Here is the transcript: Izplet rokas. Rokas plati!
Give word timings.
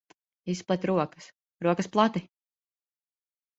Izplet 0.53 0.87
rokas. 0.91 1.29
Rokas 1.69 1.91
plati! 1.99 2.25